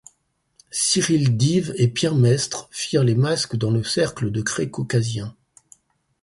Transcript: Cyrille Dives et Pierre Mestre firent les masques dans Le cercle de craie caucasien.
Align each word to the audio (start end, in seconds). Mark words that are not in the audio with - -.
Cyrille 0.71 1.37
Dives 1.37 1.75
et 1.77 1.87
Pierre 1.87 2.15
Mestre 2.15 2.67
firent 2.71 3.03
les 3.03 3.13
masques 3.13 3.55
dans 3.55 3.69
Le 3.69 3.83
cercle 3.83 4.31
de 4.31 4.41
craie 4.41 4.71
caucasien. 4.71 5.35